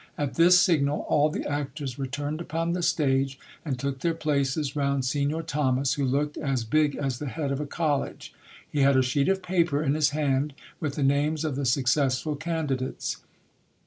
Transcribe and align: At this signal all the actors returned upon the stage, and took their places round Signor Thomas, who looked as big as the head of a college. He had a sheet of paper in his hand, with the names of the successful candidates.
At 0.17 0.33
this 0.33 0.59
signal 0.59 1.05
all 1.09 1.29
the 1.29 1.45
actors 1.47 1.99
returned 1.99 2.41
upon 2.41 2.73
the 2.73 2.81
stage, 2.81 3.37
and 3.63 3.77
took 3.77 3.99
their 3.99 4.15
places 4.15 4.75
round 4.75 5.05
Signor 5.05 5.43
Thomas, 5.43 5.93
who 5.93 6.03
looked 6.03 6.37
as 6.37 6.63
big 6.63 6.95
as 6.95 7.19
the 7.19 7.27
head 7.27 7.51
of 7.51 7.59
a 7.59 7.67
college. 7.67 8.33
He 8.67 8.79
had 8.79 8.97
a 8.97 9.03
sheet 9.03 9.29
of 9.29 9.43
paper 9.43 9.83
in 9.83 9.93
his 9.93 10.09
hand, 10.09 10.55
with 10.79 10.95
the 10.95 11.03
names 11.03 11.45
of 11.45 11.55
the 11.55 11.65
successful 11.65 12.35
candidates. 12.35 13.17